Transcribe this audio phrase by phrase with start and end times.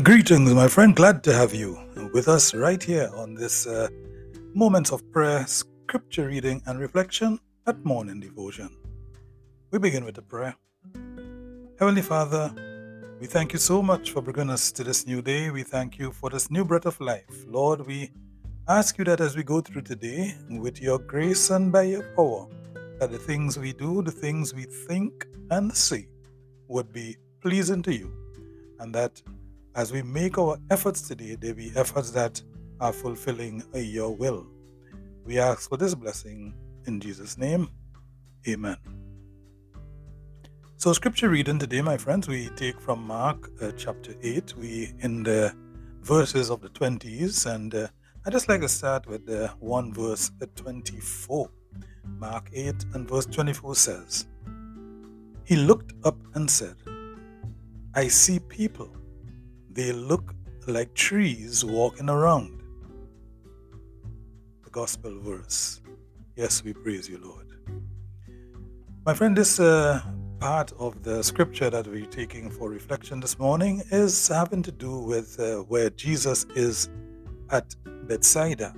[0.00, 0.96] Greetings, my friend.
[0.96, 1.78] Glad to have you
[2.14, 3.88] with us right here on this uh,
[4.54, 8.70] Moments of Prayer, Scripture Reading and Reflection at Morning Devotion.
[9.70, 10.56] We begin with a prayer.
[11.78, 12.50] Heavenly Father,
[13.20, 15.50] we thank you so much for bringing us to this new day.
[15.50, 17.44] We thank you for this new breath of life.
[17.46, 18.10] Lord, we
[18.68, 22.48] ask you that as we go through today, with your grace and by your power,
[22.98, 26.08] that the things we do, the things we think and say,
[26.68, 28.10] would be pleasing to you,
[28.80, 29.20] and that
[29.74, 32.42] as we make our efforts today, they be efforts that
[32.80, 34.46] are fulfilling your will.
[35.24, 36.54] We ask for this blessing
[36.86, 37.70] in Jesus' name.
[38.46, 38.76] Amen.
[40.76, 44.54] So, scripture reading today, my friends, we take from Mark uh, chapter 8.
[44.56, 45.54] We in the
[46.00, 47.86] verses of the 20s, and uh,
[48.26, 51.48] I just like to start with the one verse uh, 24.
[52.18, 54.26] Mark 8 and verse 24 says,
[55.44, 56.74] He looked up and said,
[57.94, 58.92] I see people
[59.74, 60.34] they look
[60.66, 62.62] like trees walking around.
[64.64, 65.80] The gospel verse.
[66.36, 67.46] Yes, we praise you, Lord.
[69.04, 70.00] My friend, this uh,
[70.38, 74.98] part of the scripture that we're taking for reflection this morning is having to do
[74.98, 76.88] with uh, where Jesus is
[77.50, 77.74] at
[78.06, 78.74] Bethsaida.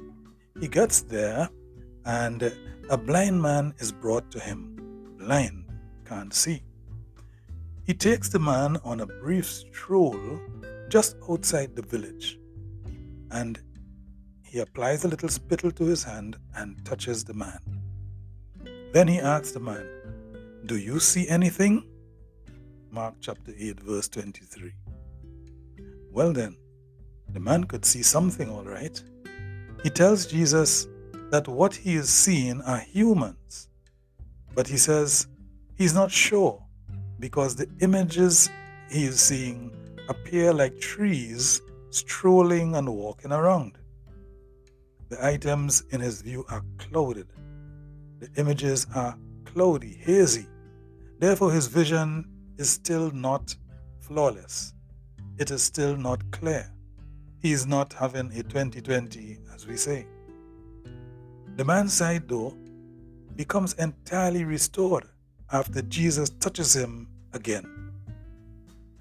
[0.61, 1.49] He gets there,
[2.05, 2.53] and
[2.91, 4.77] a blind man is brought to him.
[5.19, 5.65] Blind,
[6.05, 6.63] can't see.
[7.85, 10.19] He takes the man on a brief stroll
[10.95, 12.39] just outside the village.
[13.33, 13.61] And
[14.45, 17.59] he applies a little spittle to his hand and touches the man.
[18.93, 19.85] Then he asks the man,
[20.67, 21.83] Do you see anything?
[22.93, 24.73] Mark chapter 8, verse 23.
[26.13, 26.57] Well, then,
[27.31, 29.03] the man could see something, all right.
[29.83, 30.87] He tells Jesus
[31.33, 33.69] that what he is seeing are humans,
[34.55, 35.27] but he says
[35.77, 36.63] he's not sure
[37.19, 38.49] because the images
[38.89, 39.73] he is seeing
[40.09, 41.61] appear like trees
[41.91, 43.79] strolling and walking around.
[45.09, 47.29] The items in his view are clouded.
[48.19, 50.47] The images are cloudy, hazy.
[51.19, 52.27] Therefore, his vision
[52.59, 53.55] is still not
[54.01, 54.75] flawless.
[55.39, 56.73] It is still not clear.
[57.41, 60.07] He is not having a 2020, as we say.
[61.57, 62.57] The man's sight, though,
[63.37, 65.05] becomes entirely restored
[65.53, 67.84] after Jesus touches him again.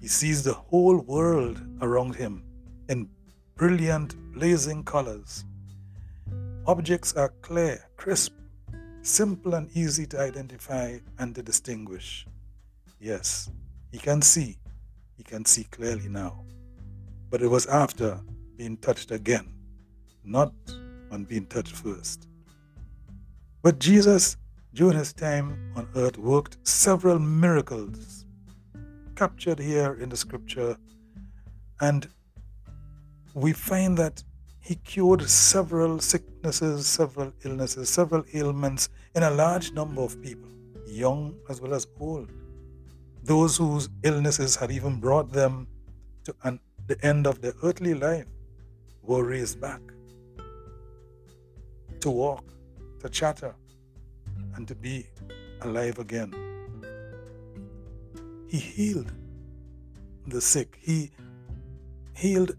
[0.04, 2.44] He sees the whole world around him
[2.90, 3.08] in
[3.56, 5.46] brilliant, blazing colors.
[6.66, 8.34] Objects are clear, crisp,
[9.00, 12.26] simple, and easy to identify and to distinguish.
[13.00, 13.50] Yes,
[13.92, 14.58] he can see.
[15.16, 16.44] He can see clearly now.
[17.30, 18.20] But it was after
[18.56, 19.54] being touched again,
[20.22, 20.52] not
[21.12, 22.28] on being touched first.
[23.62, 24.36] But Jesus,
[24.74, 28.23] during his time on earth, worked several miracles
[29.14, 30.76] captured here in the scripture.
[31.80, 32.08] And
[33.34, 34.22] we find that
[34.60, 40.48] he cured several sicknesses, several illnesses, several ailments in a large number of people,
[40.86, 42.30] young as well as old.
[43.22, 45.66] Those whose illnesses had even brought them
[46.24, 48.26] to an, the end of their earthly life
[49.02, 49.80] were raised back
[52.00, 52.44] to walk,
[53.00, 53.54] to chatter,
[54.56, 55.06] and to be
[55.62, 56.43] alive again.
[58.54, 59.10] He healed
[60.28, 60.78] the sick.
[60.80, 61.10] He
[62.14, 62.52] healed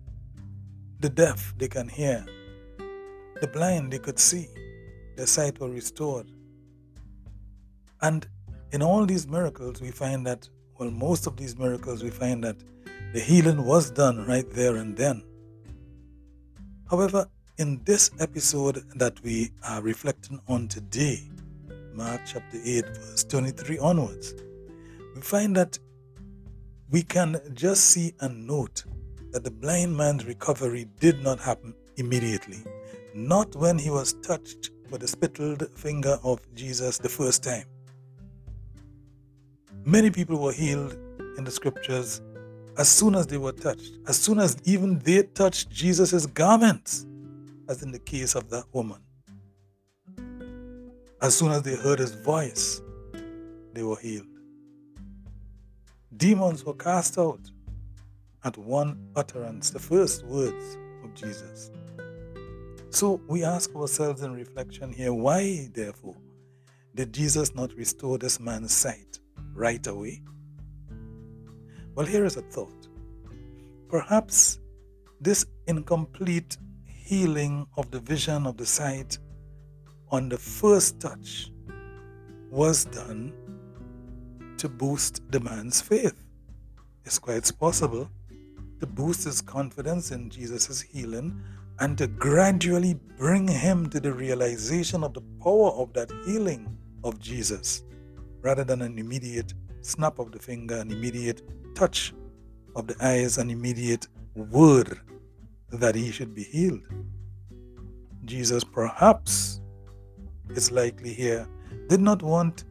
[0.99, 2.25] the deaf, they can hear.
[3.39, 4.49] The blind, they could see.
[5.15, 6.29] Their sight was restored.
[8.01, 8.27] And
[8.73, 12.57] in all these miracles, we find that, well, most of these miracles, we find that
[13.13, 15.23] the healing was done right there and then.
[16.89, 17.25] However,
[17.57, 21.21] in this episode that we are reflecting on today,
[21.93, 24.33] Mark chapter 8, verse 23 onwards,
[25.15, 25.79] we find that
[26.91, 28.83] we can just see and note
[29.31, 32.59] that the blind man's recovery did not happen immediately,
[33.13, 37.65] not when he was touched by the spittled finger of Jesus the first time.
[39.85, 40.97] Many people were healed
[41.37, 42.21] in the scriptures
[42.77, 47.05] as soon as they were touched, as soon as even they touched Jesus' garments,
[47.69, 49.01] as in the case of that woman.
[51.21, 52.81] As soon as they heard his voice,
[53.73, 54.34] they were healed.
[56.17, 57.41] Demons were cast out
[58.43, 61.71] at one utterance, the first words of Jesus.
[62.89, 66.15] So we ask ourselves in reflection here why, therefore,
[66.93, 69.19] did Jesus not restore this man's sight
[69.53, 70.21] right away?
[71.95, 72.87] Well, here is a thought.
[73.89, 74.59] Perhaps
[75.19, 79.17] this incomplete healing of the vision of the sight
[80.11, 81.51] on the first touch
[82.49, 83.33] was done
[84.57, 86.15] to boost the man's faith.
[87.05, 88.09] It's quite possible
[88.79, 91.41] to boost his confidence in Jesus' healing
[91.79, 97.19] and to gradually bring him to the realization of the power of that healing of
[97.19, 97.83] Jesus
[98.41, 101.41] rather than an immediate snap of the finger, an immediate
[101.75, 102.13] touch
[102.75, 104.99] of the eyes, an immediate word
[105.71, 106.81] that he should be healed.
[108.25, 109.61] Jesus, perhaps,
[110.49, 111.47] is likely here,
[111.87, 112.63] did not want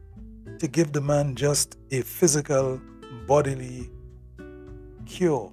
[0.59, 2.81] to give the man just a physical,
[3.27, 3.89] bodily
[5.05, 5.51] cure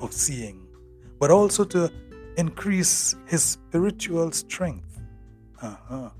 [0.00, 0.66] of seeing,
[1.18, 1.90] but also to
[2.36, 5.00] increase his spiritual strength.
[5.60, 6.10] Uh-huh.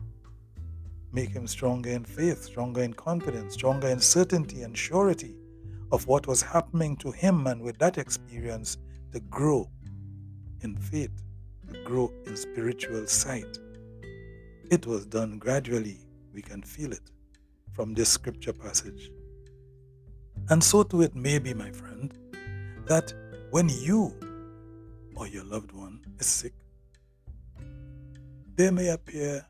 [1.12, 5.36] Make him stronger in faith, stronger in confidence, stronger in certainty and surety
[5.90, 8.78] of what was happening to him, and with that experience,
[9.12, 9.68] to grow
[10.62, 11.22] in faith,
[11.70, 13.58] to grow in spiritual sight.
[14.70, 15.98] It was done gradually.
[16.32, 17.11] We can feel it
[17.72, 19.10] from this scripture passage.
[20.48, 22.12] And so too it may be, my friend,
[22.86, 23.12] that
[23.50, 24.14] when you
[25.14, 26.52] or your loved one is sick,
[28.56, 29.46] there may appear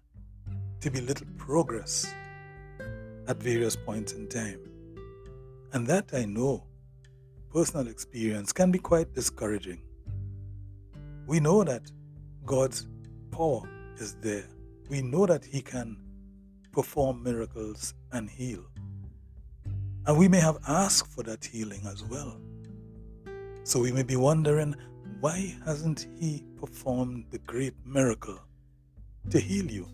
[0.81, 2.13] to be little progress
[3.29, 4.61] at various points in time.
[5.73, 6.65] And that I know,
[7.53, 9.81] personal experience, can be quite discouraging.
[11.27, 11.91] We know that
[12.45, 12.87] God's
[13.31, 13.63] power
[13.99, 14.45] is there.
[14.91, 15.97] We know that He can
[16.73, 18.65] perform miracles and heal.
[20.07, 22.41] And we may have asked for that healing as well.
[23.65, 24.75] So we may be wondering
[25.21, 28.39] why hasn't He performed the great miracle
[29.31, 29.87] to heal you,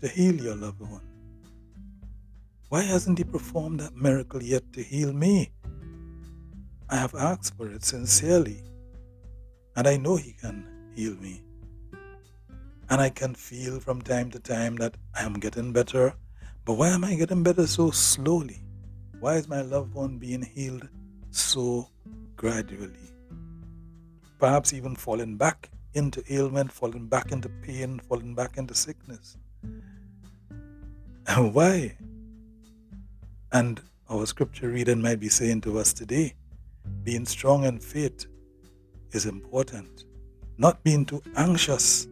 [0.00, 1.06] to heal your loved one?
[2.70, 5.52] Why hasn't He performed that miracle yet to heal me?
[6.88, 8.62] I have asked for it sincerely,
[9.76, 11.42] and I know He can heal me.
[12.90, 16.12] And I can feel from time to time that I am getting better,
[16.64, 18.60] but why am I getting better so slowly?
[19.20, 20.88] Why is my loved one being healed
[21.30, 21.88] so
[22.36, 23.10] gradually?
[24.40, 29.36] perhaps even falling back into ailment, falling back into pain, falling back into sickness.
[31.26, 31.96] And why?
[33.52, 36.34] And our scripture reading might be saying to us today
[37.04, 38.26] being strong in faith
[39.12, 40.04] is important.
[40.56, 42.08] Not being too anxious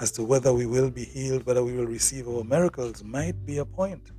[0.00, 3.58] as to whether we will be healed, whether we will receive our miracles, might be
[3.58, 4.12] a point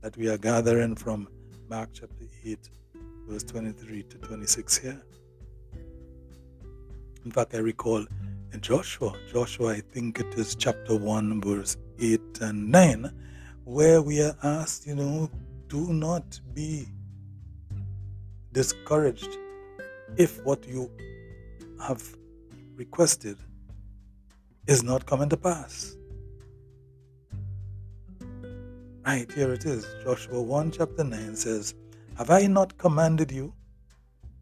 [0.00, 1.28] that we are gathering from
[1.68, 2.58] Mark chapter 8,
[3.28, 5.02] verse 23 to 26 here.
[7.24, 8.06] In fact, I recall
[8.52, 13.12] in Joshua, Joshua, I think it is chapter 1, verse 8 and 9,
[13.64, 15.30] where we are asked, you know,
[15.68, 16.86] do not be
[18.52, 19.28] discouraged
[20.16, 20.90] if what you
[21.86, 22.02] have
[22.76, 23.36] requested
[24.68, 25.96] is not coming to pass.
[29.06, 29.86] Right, here it is.
[30.04, 31.74] Joshua 1, chapter 9 says,
[32.18, 33.54] Have I not commanded you?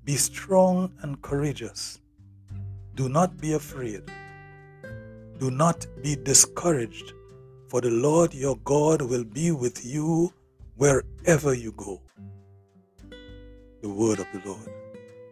[0.05, 2.01] Be strong and courageous.
[2.97, 4.03] Do not be afraid.
[5.39, 7.13] Do not be discouraged,
[7.69, 10.33] for the Lord your God will be with you
[10.75, 12.03] wherever you go.
[13.81, 14.69] The word of the Lord.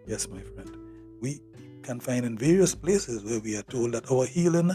[0.06, 0.70] Yes, my friend.
[1.20, 1.40] We
[1.84, 4.70] can find in various places where we are told that our healing,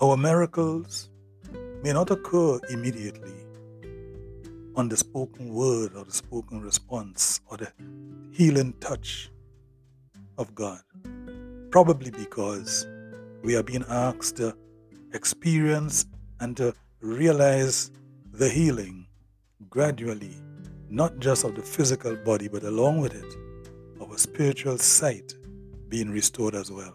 [0.00, 1.10] our miracles
[1.84, 3.32] may not occur immediately
[4.74, 7.72] on the spoken word or the spoken response or the
[8.32, 9.30] healing touch
[10.38, 10.80] of God.
[11.70, 12.86] Probably because
[13.44, 14.56] we are being asked to
[15.14, 16.06] experience
[16.40, 17.92] and to realize
[18.32, 19.06] the healing
[19.70, 20.34] gradually,
[20.90, 23.36] not just of the physical body, but along with it,
[24.00, 25.34] our spiritual sight
[25.92, 26.94] being restored as well.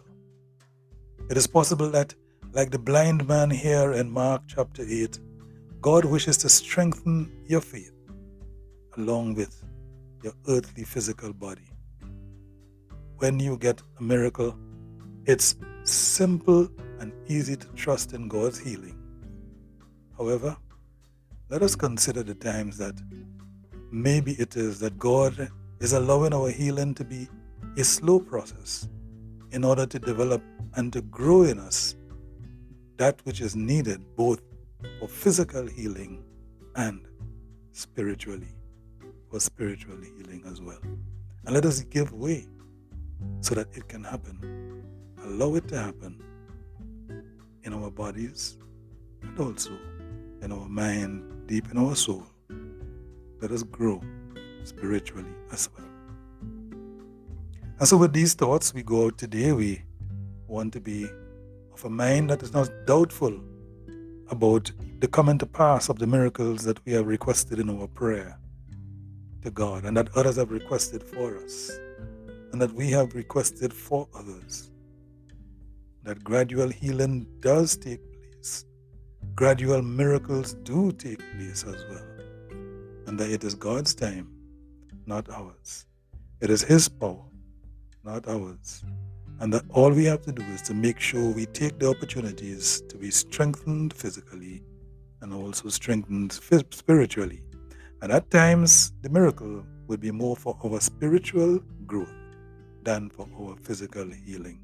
[1.30, 2.14] It is possible that,
[2.58, 5.18] like the blind man here in Mark chapter 8,
[5.88, 7.92] God wishes to strengthen your faith
[8.96, 9.62] along with
[10.24, 11.68] your earthly physical body.
[13.18, 14.56] when you get a miracle,
[15.26, 16.68] it's simple
[17.00, 18.96] and easy to trust in God's healing.
[20.16, 20.56] However,
[21.48, 22.94] let us consider the times that
[23.90, 25.50] maybe it is that God
[25.80, 27.28] is allowing our healing to be
[27.78, 28.88] a slow process
[29.52, 30.42] in order to develop
[30.74, 31.94] and to grow in us
[32.96, 34.42] that which is needed both
[34.98, 36.24] for physical healing
[36.74, 37.06] and
[37.72, 38.48] spiritually,
[39.30, 40.80] for spiritual healing as well.
[41.44, 42.48] And let us give way
[43.40, 44.82] so that it can happen.
[45.22, 46.20] Allow it to happen
[47.62, 48.58] in our bodies
[49.22, 49.70] and also
[50.42, 52.26] in our mind, deep in our soul.
[53.40, 54.02] Let us grow
[54.64, 55.87] spiritually as well.
[57.78, 59.52] And so, with these thoughts, we go out today.
[59.52, 59.82] We
[60.48, 61.08] want to be
[61.72, 63.40] of a mind that is not doubtful
[64.30, 68.36] about the coming to pass of the miracles that we have requested in our prayer
[69.42, 71.70] to God and that others have requested for us
[72.52, 74.72] and that we have requested for others.
[76.02, 78.64] That gradual healing does take place,
[79.36, 82.06] gradual miracles do take place as well,
[83.06, 84.32] and that it is God's time,
[85.06, 85.86] not ours.
[86.40, 87.22] It is His power,
[88.04, 88.84] not ours.
[89.40, 92.82] And that all we have to do is to make sure we take the opportunities
[92.88, 94.62] to be strengthened physically
[95.20, 97.42] and also strengthened spiritually.
[98.02, 102.12] And at times, the miracle will be more for our spiritual growth
[102.82, 104.60] than for our physical healing.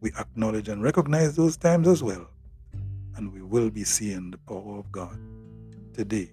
[0.00, 2.28] We acknowledge and recognize those times as well,
[3.16, 5.18] and we will be seeing the power of God
[5.92, 6.30] today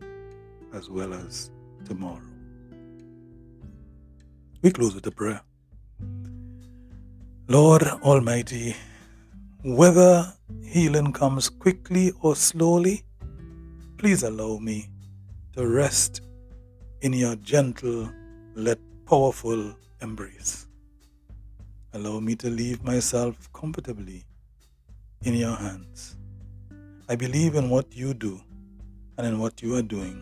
[0.73, 1.51] as well as
[1.85, 2.21] tomorrow.
[4.61, 5.41] We close with a prayer.
[7.49, 8.75] Lord Almighty,
[9.63, 10.33] whether
[10.65, 13.03] healing comes quickly or slowly,
[13.97, 14.89] please allow me
[15.53, 16.19] to rest
[16.99, 18.09] in your gentle
[18.57, 20.67] yet powerful embrace.
[21.93, 24.25] Allow me to leave myself comfortably
[25.21, 26.17] in your hands.
[27.07, 28.41] I believe in what you do
[29.17, 30.21] and in what you are doing.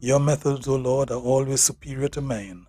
[0.00, 2.64] Your methods, O oh Lord, are always superior to mine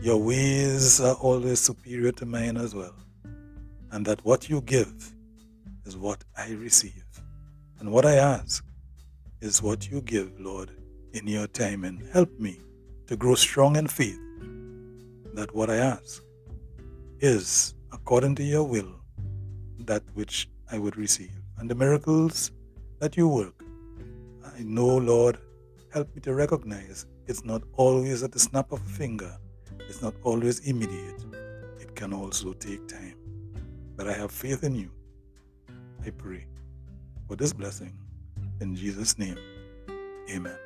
[0.00, 2.94] your ways are always superior to mine as well.
[3.90, 5.12] And that what you give
[5.84, 7.04] is what I receive.
[7.78, 8.64] And what I ask
[9.40, 10.70] is what you give, Lord,
[11.12, 11.84] in your time.
[11.84, 12.60] And help me
[13.06, 14.18] to grow strong in faith
[15.34, 16.22] that what I ask
[17.20, 19.00] is according to your will
[19.80, 21.32] that which I would receive.
[21.58, 22.50] And the miracles
[23.00, 23.54] that you work,
[24.56, 25.38] I know, Lord,
[25.92, 29.36] help me to recognize it's not always at the snap of a finger
[29.88, 31.24] it's not always immediate,
[31.80, 33.16] it can also take time.
[33.96, 34.90] But I have faith in you.
[36.04, 36.46] I pray
[37.28, 37.96] for this blessing.
[38.60, 39.38] In Jesus' name,
[40.30, 40.58] amen.